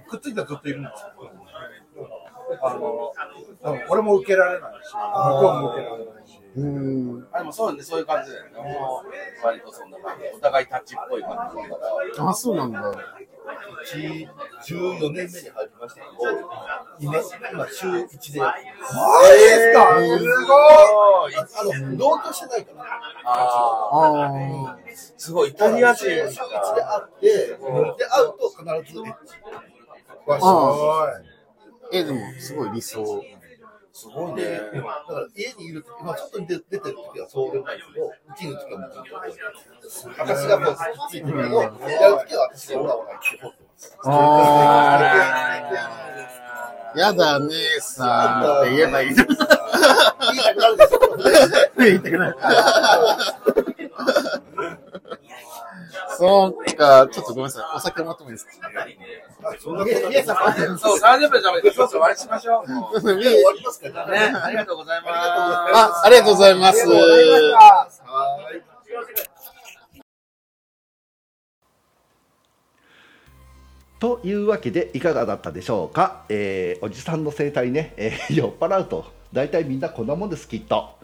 [0.10, 2.10] くっついたらずっといるんですけど、
[2.62, 3.24] あの、うん
[3.90, 5.00] 俺も受けられないし、向
[5.40, 6.40] こうも受けられないし。
[6.58, 7.28] うん。
[7.32, 8.52] あでもそうね、そういう感じだよね。
[8.58, 10.26] もう割とそんな感じ。
[10.36, 12.30] お互いタッチっぽい感じだから。
[12.30, 12.82] あ、そうなんだ。
[13.82, 14.28] うち
[14.74, 16.40] 14年目に入りましたけど、
[17.00, 18.40] 今、今、週1で。
[18.40, 18.70] マジで
[19.60, 22.84] すかすごいあの、同居してないから。
[23.26, 23.30] あ
[23.92, 24.78] ああ、
[25.18, 29.36] すごい、イタリア人週1で会って、で、会うと必ずエッチ。
[30.26, 32.00] わ、すごい。
[32.00, 33.24] え、でも、すごい理想。
[33.94, 34.60] すごいね。
[34.74, 40.76] だから家にいるとき、まあ外に出出てるときはそうでもないけど、うちにいるときはもうずっと私がもう
[41.12, 43.63] ついてるけど、やるときは私がオラオラ言って。
[46.96, 49.16] やだ、姉さんって言えばいい。
[49.16, 49.26] 言いた
[50.54, 51.00] くなるでしょ。
[51.80, 52.36] 言いたくない。
[56.18, 57.64] そうか、ちょっとごめんなさい。
[57.76, 58.52] お酒持ってもいいですか
[59.60, 60.24] そんなことない。
[60.24, 62.72] そう、30分じゃなくて、そろそろ終わりしましょう。
[62.72, 65.12] もう終わりますからね、ありがとうございます。
[65.14, 68.03] あ、ありがとうございます。
[74.04, 79.06] というわけでいかがだったでしょうか、えーおじさんの生態ね、えー酔っ払うと。
[79.32, 80.98] 大体みんなこんなもんですきっと、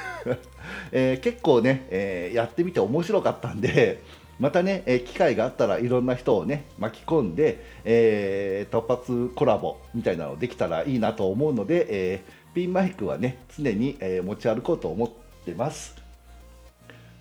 [0.92, 4.02] えー結構ね、えーやってみて面白かったんで
[4.38, 15.10] またね、えー機会があったらいろんな人をね巻き込んで、えー突発コラボみたいなのできたらいいなと思うので、えーピンマイクはね常に、えー持ち歩こうと思っ
[15.46, 15.96] てます。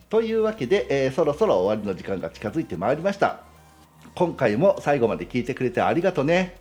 [0.09, 3.54] というわけで、えーそろそろ終わりの時間が近づいてまいりました。
[4.15, 6.55] 今回も最後まで聞いてくれてありがとね。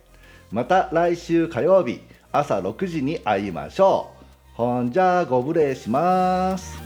[0.51, 4.55] また来週火曜日朝6時に会いましょう。
[4.55, 6.84] ほんじゃご無礼します。